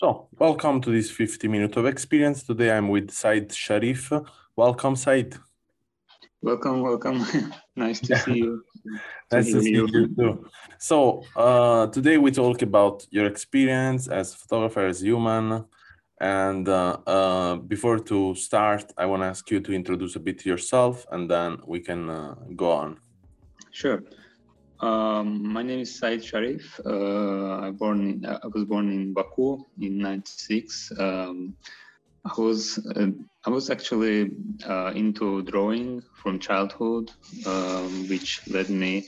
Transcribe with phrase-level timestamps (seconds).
[0.00, 2.44] So, welcome to this 50 minute of experience.
[2.44, 4.12] Today I'm with Said Sharif.
[4.54, 5.34] Welcome, Said.
[6.40, 7.26] Welcome, welcome.
[7.76, 8.62] nice to see you.
[9.32, 10.46] Nice to see you too.
[10.78, 15.64] So, uh, today we talk about your experience as a photographer, as human.
[16.20, 20.46] And uh, uh, before to start, I want to ask you to introduce a bit
[20.46, 23.00] yourself and then we can uh, go on.
[23.72, 24.04] Sure.
[24.80, 26.80] Um, my name is Said Sharif.
[26.86, 30.92] Uh, I born in, I was born in Baku in '96.
[30.98, 31.56] Um,
[32.24, 33.08] I was uh,
[33.44, 34.30] I was actually
[34.64, 37.10] uh, into drawing from childhood,
[37.44, 39.04] um, which led me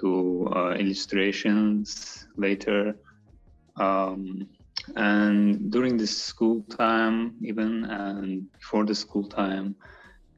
[0.00, 2.96] to uh, illustrations later.
[3.76, 4.48] Um,
[4.96, 9.76] and during the school time, even and before the school time,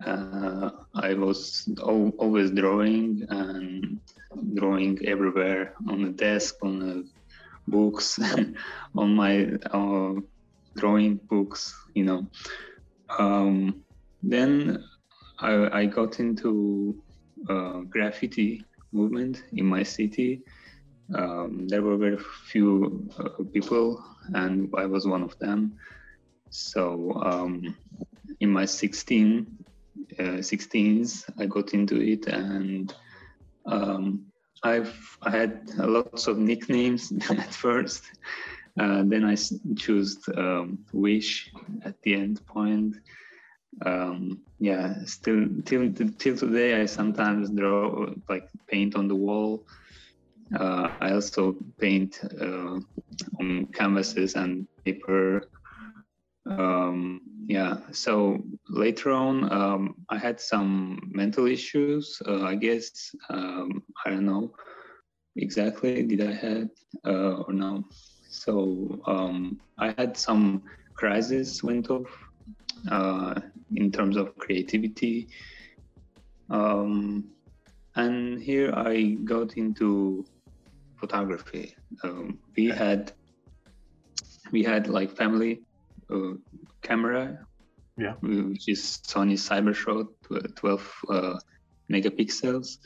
[0.04, 4.00] uh, I was al- always drawing and
[4.54, 7.08] drawing everywhere on the desk, on the
[7.68, 8.18] books,
[8.96, 10.14] on my uh,
[10.76, 12.26] drawing books, you know.
[13.18, 13.82] Um,
[14.22, 14.84] then
[15.38, 17.00] I, I, got into
[17.48, 20.42] uh, graffiti movement in my city.
[21.14, 24.02] Um, there were very few uh, people,
[24.34, 25.78] and I was one of them.
[26.50, 27.76] So um,
[28.40, 29.46] in my 16,
[30.18, 32.92] uh, 16s, I got into it, and
[33.66, 34.26] um,
[34.62, 38.04] I've I had lots of nicknames at first.
[38.78, 39.36] Uh, then I
[39.76, 41.50] chose um, Wish
[41.84, 42.96] at the end point.
[43.84, 49.66] Um, yeah, still till till today, I sometimes draw like paint on the wall.
[50.54, 52.78] Uh, I also paint uh,
[53.40, 55.48] on canvases and paper.
[56.48, 62.20] Um, yeah, so later on, um, I had some mental issues.
[62.26, 64.52] Uh, I guess um, I don't know
[65.36, 66.70] exactly did I had
[67.06, 67.84] uh, or no.
[68.28, 70.64] So um, I had some
[70.94, 72.10] crisis went off
[72.90, 73.40] uh,
[73.76, 75.28] in terms of creativity.
[76.50, 77.30] Um,
[77.94, 80.26] and here I got into
[80.98, 81.76] photography.
[82.02, 83.12] Um, we had
[84.50, 85.65] we had like family
[86.82, 87.46] camera,
[87.96, 90.08] yeah, which is Sony Cybershot
[90.56, 91.38] 12 uh,
[91.90, 92.78] megapixels.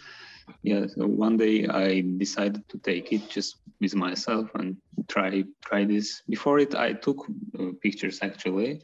[0.62, 4.76] Yeah, so one day I decided to take it just with myself and
[5.08, 6.22] try try this.
[6.28, 7.26] Before it, I took
[7.58, 8.80] uh, pictures actually,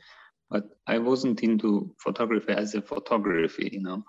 [0.50, 4.04] but I wasn't into photography as a photography, you know.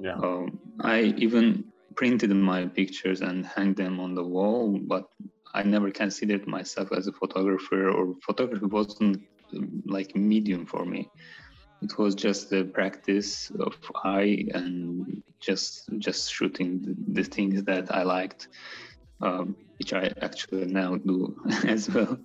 [0.00, 0.16] Yeah.
[0.16, 1.64] Um, I even
[1.96, 5.04] printed my pictures and hang them on the wall, but
[5.54, 9.22] I never considered myself as a photographer, or photography wasn't
[9.86, 11.10] like medium for me.
[11.82, 17.94] It was just the practice of eye and just just shooting the, the things that
[17.94, 18.48] I liked,
[19.20, 22.18] um, which I actually now do as well.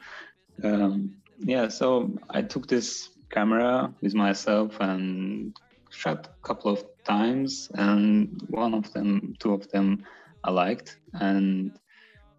[0.63, 5.55] Um, yeah, so I took this camera with myself and
[5.89, 10.05] shot a couple of times, and one of them, two of them,
[10.43, 11.77] I liked, and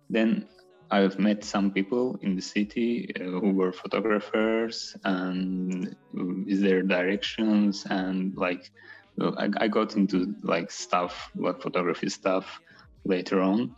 [0.08, 0.46] then
[0.92, 7.86] I've met some people in the city uh, who were photographers and with their directions
[7.88, 8.70] and like
[9.18, 12.60] I, I, got into like stuff like photography stuff
[13.04, 13.74] later on.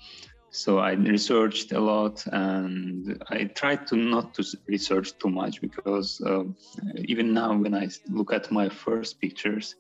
[0.51, 6.21] So i researched a lot and i tried to not to research too much because
[6.21, 6.45] uh,
[6.97, 9.75] even now when i look at my first pictures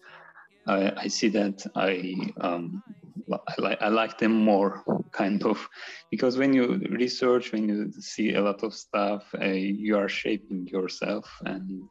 [0.67, 1.95] i, I see that i
[2.41, 2.83] um,
[3.31, 4.83] I like I like them more,
[5.13, 5.69] kind of,
[6.11, 10.67] because when you research, when you see a lot of stuff, uh, you are shaping
[10.67, 11.89] yourself, and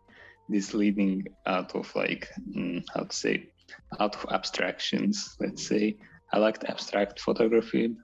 [0.49, 3.49] this leading out of like mm, how to say,
[3.99, 5.35] out of abstractions.
[5.39, 5.97] Let's say
[6.31, 7.95] I liked abstract photography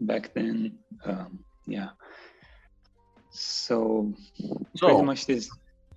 [0.00, 0.78] back then.
[1.04, 1.90] Um, yeah.
[3.30, 4.14] So,
[4.76, 5.50] so pretty much this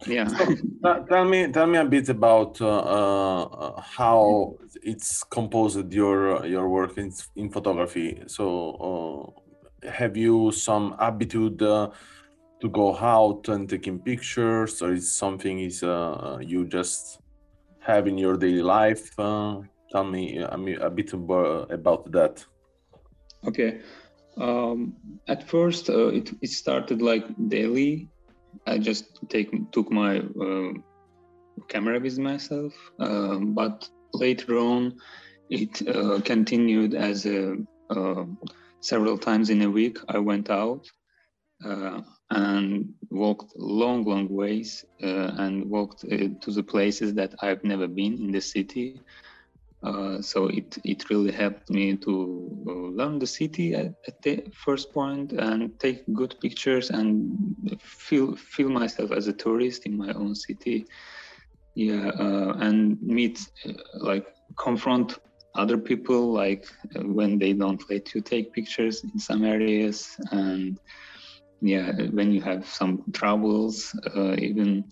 [0.08, 0.28] yeah.
[0.28, 6.70] So, tell me tell me a bit about uh, uh, how it's composed your your
[6.70, 8.24] work in, in photography.
[8.28, 9.34] So
[9.84, 11.90] uh, have you some habitude uh,
[12.62, 17.20] to go out and taking pictures or is something is uh, you just
[17.80, 19.18] have in your daily life?
[19.20, 19.62] Uh,
[19.92, 22.46] tell me I mean, a bit about that.
[23.46, 23.82] Okay.
[24.38, 24.96] Um,
[25.28, 28.08] at first, uh, it, it started like daily.
[28.66, 30.74] I just take took my uh,
[31.68, 34.98] camera with myself, um, but later on,
[35.50, 37.56] it uh, continued as a,
[37.90, 38.26] uh,
[38.82, 39.98] several times in a week.
[40.08, 40.86] I went out
[41.66, 47.88] uh, and walked long, long ways uh, and walked to the places that I've never
[47.88, 49.02] been in the city.
[49.82, 54.44] Uh, so it, it really helped me to uh, learn the city at, at, the
[54.54, 60.12] first point and take good pictures and feel feel myself as a tourist in my
[60.14, 60.86] own city.
[61.76, 64.28] Yeah uh, and meet uh, like
[64.58, 65.18] confront
[65.56, 66.66] other people like
[66.98, 70.10] uh, when they don't let you take pictures in some areas.
[70.32, 70.78] And
[71.62, 74.86] yeah when you have some troubles even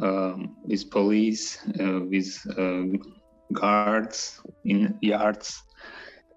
[0.00, 2.38] um, with police with
[3.52, 5.62] guards in yards.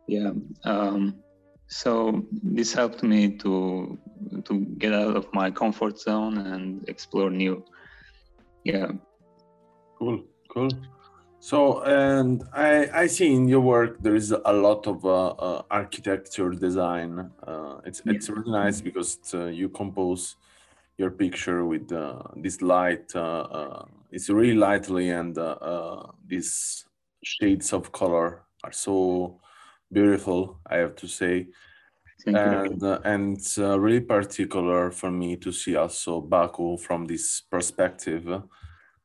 [0.07, 0.31] Yeah.
[0.63, 1.15] Um,
[1.67, 3.97] so this helped me to
[4.45, 7.63] to get out of my comfort zone and explore new.
[8.63, 8.91] Yeah.
[9.97, 10.23] Cool.
[10.50, 10.69] Cool.
[11.41, 15.62] So, and I, I see in your work there is a lot of uh, uh,
[15.71, 17.31] architecture design.
[17.47, 18.13] Uh, it's yeah.
[18.13, 20.35] it's really nice because uh, you compose
[20.97, 23.15] your picture with uh, this light.
[23.15, 25.38] Uh, it's really lightly and
[26.27, 26.83] this
[27.24, 29.39] shades of color are so
[29.92, 31.48] beautiful i have to say.
[32.25, 37.06] Thank and uh, and it's uh, really particular for me to see also baku from
[37.06, 38.27] this perspective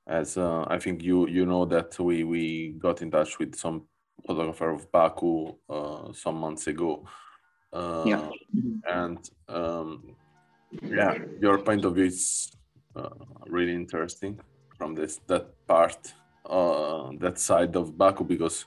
[0.09, 3.87] as uh, i think you you know that we we got in touch with some
[4.27, 7.07] photographer of baku uh, some months ago.
[7.73, 8.29] Uh, yeah.
[8.89, 10.15] and um,
[10.83, 12.53] yeah your point of view is
[12.95, 13.09] uh,
[13.47, 14.39] really interesting
[14.79, 16.15] from this that part
[16.45, 18.67] uh, that side of Baku because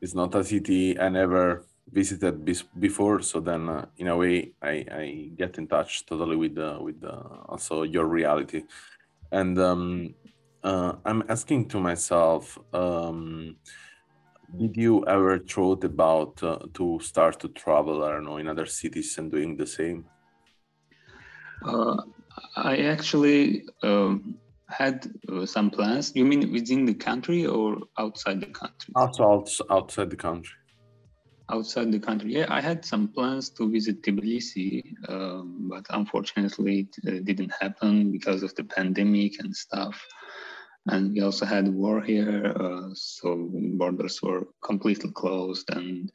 [0.00, 2.44] it's not a city I never visited
[2.78, 3.20] before.
[3.22, 7.02] So then, uh, in a way, I, I get in touch totally with uh, with
[7.04, 8.64] also your reality,
[9.32, 10.14] and um,
[10.62, 12.58] uh, I'm asking to myself.
[12.74, 13.56] Um,
[14.56, 18.66] did you ever thought about uh, to start to travel i don't know in other
[18.66, 20.04] cities and doing the same
[21.64, 21.96] uh,
[22.56, 24.38] i actually um,
[24.72, 26.12] had uh, some plans.
[26.14, 28.92] You mean within the country or outside the country?
[28.96, 30.54] Outside, outside the country.
[31.50, 32.46] Outside the country, yeah.
[32.48, 38.44] I had some plans to visit Tbilisi, um, but unfortunately, it uh, didn't happen because
[38.44, 40.00] of the pandemic and stuff.
[40.86, 46.10] And we also had war here, uh, so borders were completely closed, and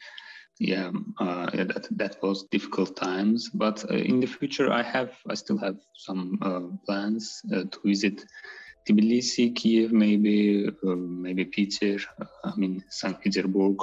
[0.59, 3.49] yeah, uh, that that was difficult times.
[3.49, 7.79] But uh, in the future, I have I still have some uh, plans uh, to
[7.83, 8.23] visit
[8.87, 13.77] Tbilisi, Kiev, maybe uh, maybe Peter, uh, I mean Saint Petersburg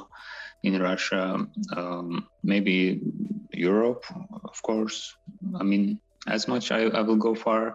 [0.62, 1.46] in Russia,
[1.76, 3.00] um, maybe
[3.52, 4.04] Europe,
[4.44, 5.14] of course.
[5.54, 7.74] I mean, as much I, I will go far,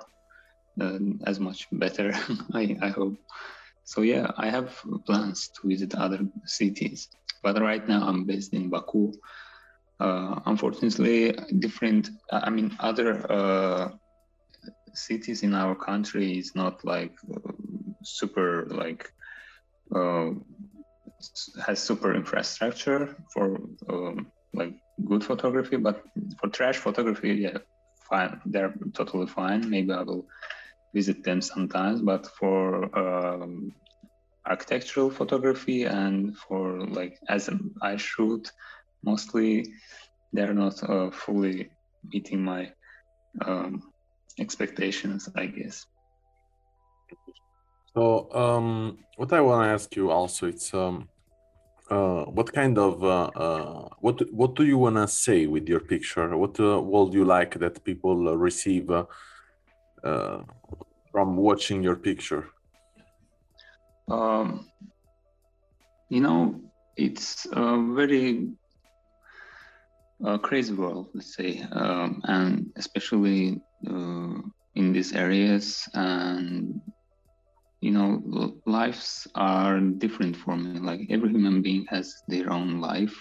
[1.26, 2.14] as much better.
[2.54, 3.18] I, I hope.
[3.92, 4.70] So yeah, I have
[5.08, 7.10] plans to visit other cities
[7.44, 9.14] but right now I'm based in Baku.
[10.00, 13.90] Uh, unfortunately, different, I mean, other uh,
[14.94, 17.52] cities in our country is not like uh,
[18.04, 19.10] super, like,
[19.96, 20.32] uh,
[21.66, 23.60] has super infrastructure for
[23.90, 24.74] um, like
[25.06, 26.04] good photography, but
[26.40, 27.58] for trash photography, yeah,
[28.10, 29.68] fine, they're totally fine.
[29.70, 30.28] Maybe I will
[30.98, 32.62] visit them sometimes, but for
[33.04, 33.52] um,
[34.54, 36.64] architectural photography and for
[36.98, 37.50] like as
[37.82, 38.44] I shoot,
[39.04, 39.50] mostly
[40.34, 41.58] they're not uh, fully
[42.12, 42.62] meeting my
[43.48, 43.74] um,
[44.44, 45.86] expectations, I guess.
[47.94, 48.04] So,
[48.44, 48.70] um,
[49.20, 50.96] what I want to ask you also, it's um,
[51.90, 55.80] uh, what kind of uh, uh, what what do you want to say with your
[55.94, 56.28] picture?
[56.38, 59.06] What uh, would you like that people receive uh,
[60.04, 60.40] uh,
[61.18, 62.44] from watching your picture?
[64.08, 64.70] um,
[66.10, 66.62] you know,
[66.96, 68.50] it's a very
[70.24, 73.60] uh, crazy world, let's say, um, and especially
[73.90, 74.38] uh,
[74.76, 75.90] in these areas.
[75.96, 76.82] And
[77.82, 80.80] you know, lives are different for me.
[80.80, 83.18] Like every human being has their own life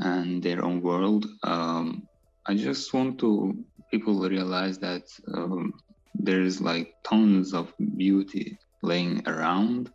[0.00, 1.26] and their own world.
[1.44, 2.08] Um,
[2.46, 3.54] I just want to
[3.92, 5.72] people realize that um,
[6.14, 9.90] there is like tons of beauty laying around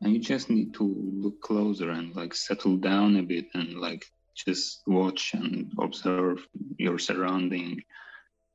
[0.00, 4.04] and you just need to look closer and like settle down a bit and like
[4.36, 6.46] just watch and observe
[6.78, 7.82] your surrounding.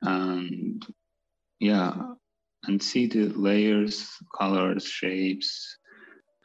[0.01, 0.85] And
[1.59, 1.93] yeah
[2.65, 5.77] and see the layers colors shapes.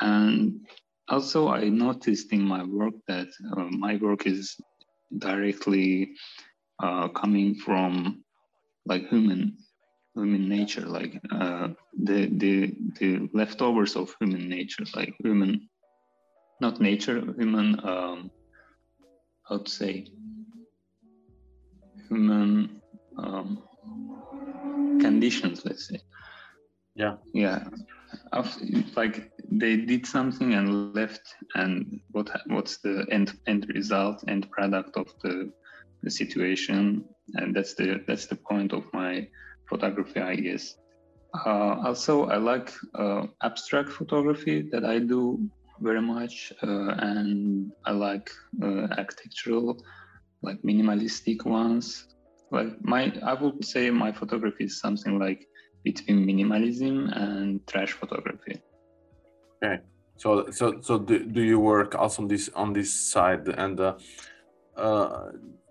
[0.00, 0.66] And
[1.08, 4.56] also i noticed in my work that uh, my work is
[5.18, 6.14] directly
[6.82, 8.24] uh, coming from
[8.86, 9.58] like human
[10.14, 11.68] human nature, like uh,
[12.02, 15.68] the the the leftovers of human nature, like human,
[16.60, 17.80] not nature, human.
[17.86, 18.30] Um,
[19.48, 20.06] how to say?
[22.08, 22.80] Human
[23.18, 23.62] um,
[25.00, 26.00] conditions, let's say.
[26.94, 27.16] Yeah.
[27.32, 27.64] Yeah.
[28.96, 34.96] Like they did something and left, and what what's the end end result, end product
[34.96, 35.52] of the
[36.02, 37.04] the situation,
[37.34, 39.28] and that's the that's the point of my
[39.68, 40.74] photography, I guess.
[41.34, 45.40] Uh, also, I like uh, abstract photography that I do
[45.80, 48.30] very much, uh, and I like
[48.62, 49.76] uh, architectural,
[50.42, 52.06] like minimalistic ones.
[52.52, 55.44] Like my, I would say my photography is something like
[55.82, 58.62] between minimalism and trash photography.
[59.62, 59.82] Okay,
[60.16, 63.80] so so so do, do you work also on this on this side and?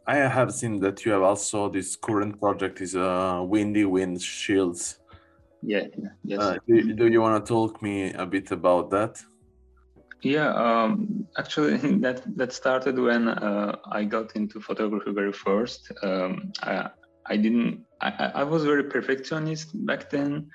[0.06, 4.98] I have seen that you have also this current project is uh, windy windshields.
[5.62, 5.88] Yeah,
[6.26, 6.42] yes.
[6.42, 9.22] Uh, do, do, you want to talk me a bit about that?
[10.22, 15.92] Yeah, um, actually, that that started when uh, I got into photography very first.
[16.02, 16.90] Um, I,
[17.26, 17.86] I didn't.
[18.02, 20.50] I, I was very perfectionist back then,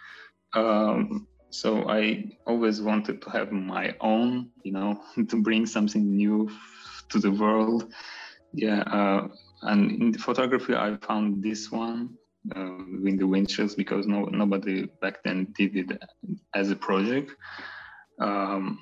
[0.53, 4.51] um, so I always wanted to have my own.
[4.63, 6.51] You know, to bring something new
[7.09, 7.91] to the world
[8.53, 9.29] yeah, uh,
[9.63, 12.17] and in photography, I found this one
[12.55, 16.03] uh, with the windshields because no nobody back then did it
[16.55, 17.33] as a project.
[18.21, 18.79] Um,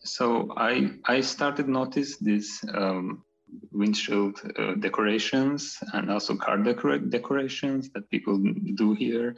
[0.00, 3.24] so I I started notice this um,
[3.72, 8.42] windshield uh, decorations and also car decor- decorations that people
[8.74, 9.36] do here.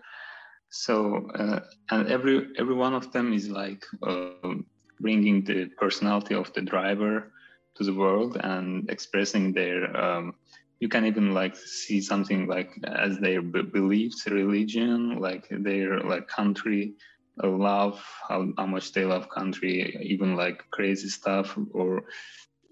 [0.71, 4.55] So uh, and every every one of them is like uh,
[5.01, 7.33] bringing the personality of the driver
[7.77, 10.35] to the world and expressing their um,
[10.81, 16.29] you can even like see something like as their b- beliefs religion like their like
[16.29, 16.95] country
[17.43, 22.05] love how, how much they love country even like crazy stuff or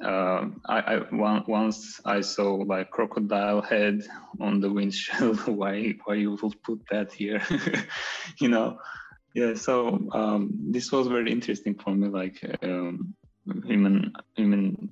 [0.03, 4.03] uh, I, I once I saw like crocodile head
[4.41, 5.47] on the windshield.
[5.47, 7.43] why why you would put that here?
[8.41, 8.79] you know,
[9.35, 9.55] yeah.
[9.55, 12.09] So um, this was very interesting for me.
[12.09, 13.15] Like um,
[13.65, 14.91] human human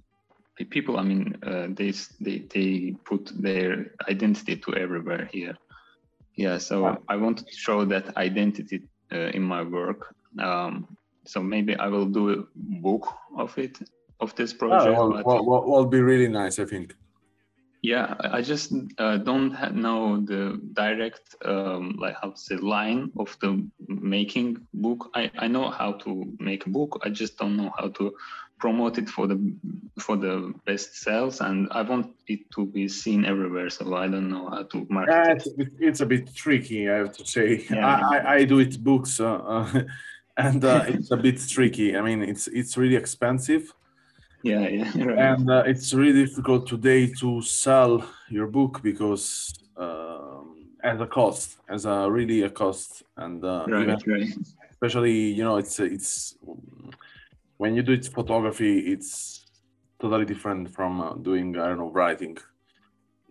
[0.70, 5.56] people i mean uh, they they they put their identity to everywhere here.
[6.36, 6.98] Yeah so wow.
[7.08, 8.82] i want to show that identity
[9.12, 10.14] uh, in my work.
[10.38, 13.06] Um, so maybe i will do a book
[13.36, 13.78] of it
[14.20, 16.94] of this project oh, well, well, well, be really nice i think
[17.82, 23.36] yeah i just uh, don't know the direct um, like how to say line of
[23.40, 27.72] the making book I, I know how to make a book i just don't know
[27.76, 28.14] how to
[28.58, 29.36] promote it for the
[29.98, 34.30] for the best sales and i want it to be seen everywhere so i don't
[34.30, 35.68] know how to market yeah, it's, it.
[35.80, 37.84] it's a bit tricky i have to say yeah.
[37.84, 39.82] I, I, I do it books uh, uh,
[40.36, 43.74] and uh, it's a bit tricky i mean it's it's really expensive
[44.42, 45.18] yeah yeah right.
[45.18, 51.58] and uh, it's really difficult today to sell your book because um, as a cost
[51.68, 54.28] as a really a cost and uh, right, even, right.
[54.70, 56.36] especially you know it's it's
[57.56, 59.46] when you do it photography it's
[60.00, 62.36] totally different from uh, doing i don't know writing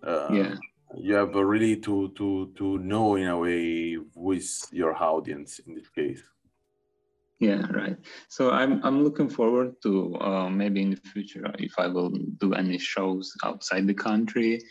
[0.04, 0.56] uh, yeah
[0.98, 5.76] you have really to to to know in a way who is your audience in
[5.76, 6.24] this case
[7.42, 7.98] yeah, right.
[8.30, 12.54] So I'm I'm looking forward to uh, maybe in the future if I will do
[12.54, 14.62] any shows outside the country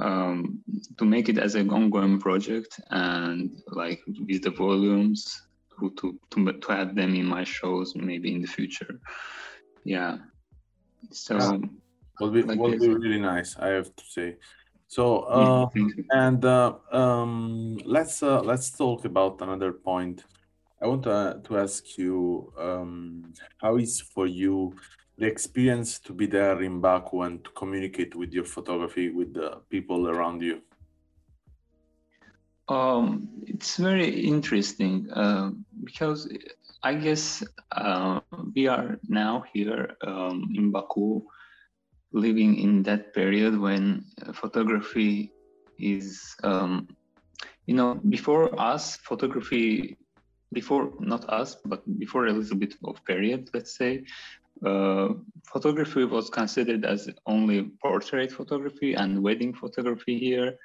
[0.00, 0.60] um,
[0.96, 5.42] to make it as an ongoing project and like with the volumes
[5.78, 8.98] to to to, to have them in my shows maybe in the future.
[9.84, 10.16] Yeah.
[11.12, 11.58] So yeah.
[12.18, 13.58] will be like will be really nice.
[13.58, 14.36] I have to say.
[14.88, 20.24] So uh, yeah, and uh, um, let's uh, let's talk about another point
[20.82, 24.74] I want to, to ask you um, how is for you
[25.16, 29.62] the experience to be there in Baku and to communicate with your photography with the
[29.70, 30.60] people around you?
[32.68, 35.52] Um, it's very interesting uh,
[35.84, 36.28] because
[36.82, 37.42] I guess
[37.72, 38.20] uh,
[38.54, 41.22] we are now here um, in Baku
[42.12, 44.04] living in that period when
[44.34, 45.32] photography
[45.78, 46.88] is, um,
[47.66, 49.96] you know, before us, photography
[50.52, 54.04] before not us but before a little bit of period let's say
[54.64, 55.08] uh,
[55.52, 60.56] photography was considered as only portrait photography and wedding photography here.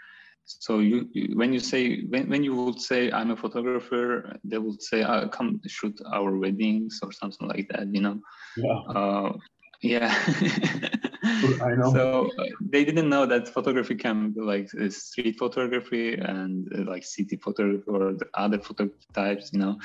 [0.46, 4.58] So you, you, when you say when, when you would say i'm a photographer they
[4.58, 8.20] would say oh, come shoot our weddings or something like that you know?
[8.58, 8.80] Yeah.
[8.90, 9.34] Uh,
[9.82, 10.16] yeah
[11.64, 11.94] I know.
[11.94, 12.30] So
[12.62, 17.84] they didn't know that photography can be like street photography and uh, like city photography
[17.88, 19.78] or the other photo types, you know.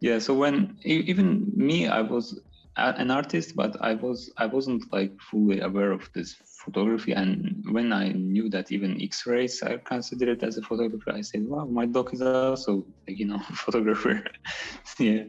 [0.00, 0.18] Yeah.
[0.18, 2.40] So when even me, I was
[2.76, 7.12] an artist, but I was I wasn't like fully aware of this photography.
[7.12, 11.66] And when I knew that even X-rays are considered as a photographer, I said, "Wow,
[11.66, 14.24] my dog is also like, you know photographer."
[14.98, 15.24] yeah.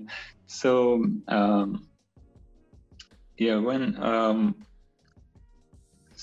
[0.47, 1.87] So um,
[3.37, 4.55] yeah, when um,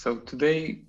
[0.01, 0.81] so today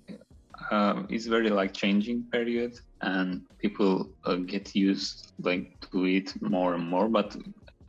[0.70, 6.72] uh, is very like changing period, and people uh, get used like to it more
[6.72, 7.10] and more.
[7.10, 7.36] But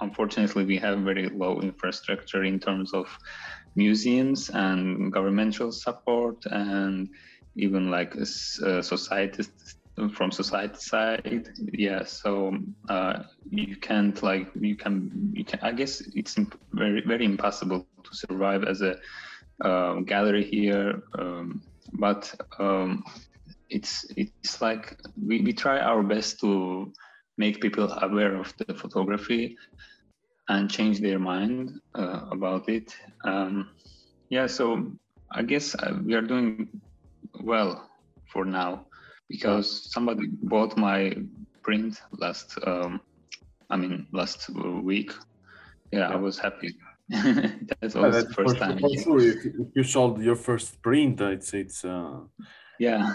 [0.01, 3.07] unfortunately, we have very low infrastructure in terms of
[3.77, 7.07] museums and governmental support, and
[7.55, 9.43] even like uh, society
[10.11, 12.57] from society side yeah so
[12.89, 16.35] uh, you can't like you can you can i guess it's
[16.71, 18.95] very very impossible to survive as a
[19.63, 21.61] um, gallery here um,
[21.93, 23.03] but um,
[23.69, 26.91] it's it's like we, we try our best to
[27.37, 29.57] make people aware of the photography
[30.49, 32.95] and change their mind uh, about it.
[33.23, 33.69] Um,
[34.29, 34.91] yeah so
[35.31, 36.67] i guess uh, we are doing
[37.43, 37.89] well
[38.31, 38.85] for now
[39.29, 41.15] because somebody bought my
[41.61, 42.99] print last um
[43.69, 44.49] i mean last
[44.81, 45.11] week.
[45.91, 46.75] Yeah, i was happy
[47.09, 49.19] that was Yeah, the that's first for, time for sure.
[49.19, 52.19] If, if you sold your first print, it's it's uh,
[52.79, 53.13] yeah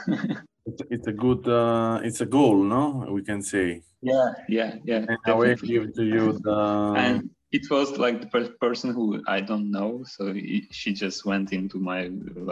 [0.66, 3.06] it's, it's a good uh, it's a goal, no?
[3.10, 3.82] We can say.
[4.02, 6.58] yeah yeah yeah And I will give to you the.
[7.04, 9.04] and it was like the per- person who
[9.36, 12.00] i don't know so he, she just went into my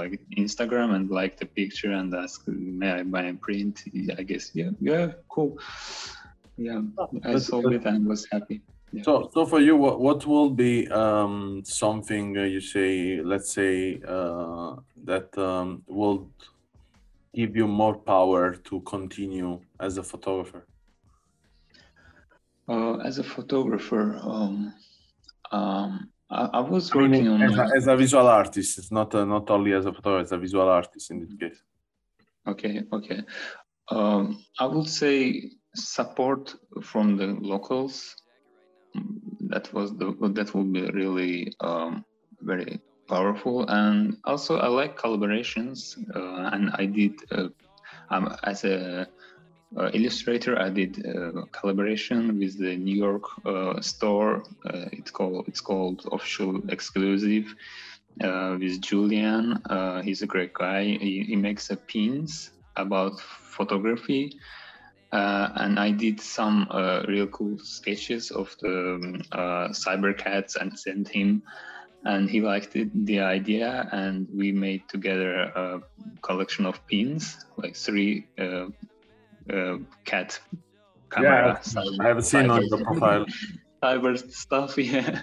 [0.01, 3.75] like instagram and liked the picture and asked may i buy a print
[4.21, 5.51] i guess yeah yeah cool
[6.67, 6.81] yeah
[7.29, 8.59] i That's- sold it and was happy
[9.03, 14.01] So, so for you, what, what will be um, something uh, you say, let's say,
[14.07, 16.31] uh, that um, will
[17.35, 20.67] give you more power to continue as a photographer?
[22.69, 24.75] Uh, as a photographer, um,
[25.53, 28.91] um, I, I was I mean, working on as, a, as a visual artist, it's
[28.91, 31.63] not uh, not only as a photographer, as a visual artist in this case.
[32.49, 33.21] okay, okay.
[33.89, 38.17] Um, I would say support from the locals.
[39.49, 42.05] That was the that would be really um,
[42.41, 47.49] very powerful, and also I like collaborations, uh, and I did uh,
[48.11, 49.07] um, as a
[49.77, 50.59] uh, illustrator.
[50.59, 54.45] I did uh, collaboration with the New York uh, store.
[54.65, 57.55] Uh, it's called it's called Official Exclusive
[58.21, 59.61] with Julian.
[60.03, 60.85] He's a great guy.
[60.85, 64.39] He, he makes uh, pins about photography.
[65.17, 70.57] Uh, and I did some uh, real cool sketches of the um, uh, cyber cats
[70.57, 71.43] and sent him,
[72.05, 75.81] and he liked it, the idea, and we made together a
[76.21, 78.67] collection of pins, like three uh,
[79.51, 80.39] uh, cat
[81.11, 81.61] camera.
[81.63, 83.25] cyber- I have seen on your profile.
[83.85, 85.21] cyber stuff yeah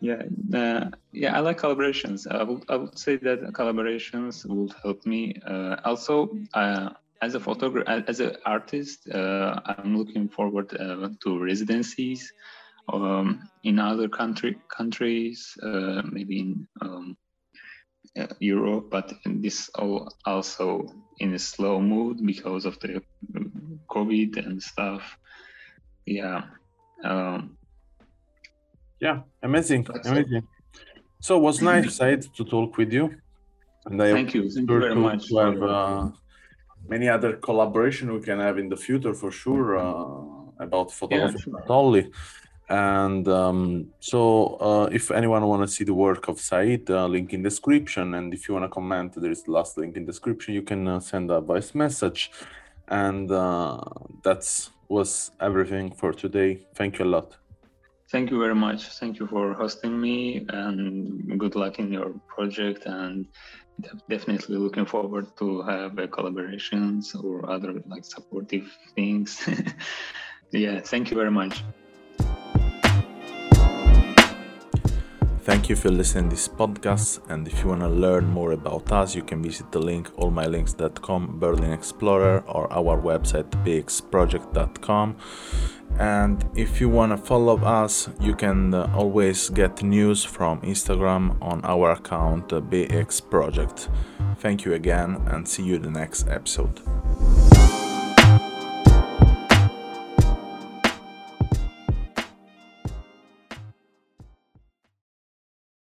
[0.00, 0.22] yeah
[0.54, 5.34] uh, yeah i like collaborations i would i would say that collaborations would help me
[5.46, 6.88] uh, also uh,
[7.22, 12.32] as a photographer as an artist uh, i'm looking forward uh, to residencies
[12.92, 17.16] um, in other country countries uh, maybe in um,
[18.18, 20.86] uh, Europe, but this all also
[21.18, 23.02] in a slow mood because of the
[23.90, 25.18] COVID and stuff.
[26.06, 26.42] Yeah,
[27.04, 27.56] um,
[29.00, 30.12] Yeah, amazing, That's it.
[30.12, 30.48] amazing.
[31.20, 33.14] So it was nice, to talk with you.
[33.84, 35.28] And I thank you, thank you very much.
[35.28, 36.08] to have uh,
[36.88, 41.50] many other collaboration we can have in the future for sure uh, about photography.
[41.50, 42.10] Not only
[42.68, 47.32] and um, so uh, if anyone want to see the work of Said uh, link
[47.32, 48.14] in description.
[48.14, 50.54] And if you want to comment there is the last link in description.
[50.54, 52.32] You can uh, send a voice message.
[52.88, 53.80] And uh,
[54.22, 56.66] that's was everything for today.
[56.74, 57.36] Thank you a lot.
[58.10, 58.84] Thank you very much.
[59.00, 62.86] Thank you for hosting me, and good luck in your project.
[62.86, 63.26] And
[64.08, 69.48] definitely looking forward to have uh, collaborations or other like supportive things.
[70.52, 71.62] yeah, thank you very much.
[75.46, 77.20] Thank you for listening to this podcast.
[77.28, 81.38] And if you want to learn more about us, you can visit the link allmylinks.com,
[81.38, 85.16] Berlin Explorer, or our website bxproject.com.
[86.00, 91.40] And if you want to follow us, you can uh, always get news from Instagram
[91.40, 93.88] on our account uh, BX Project.
[94.40, 96.80] Thank you again, and see you in the next episode.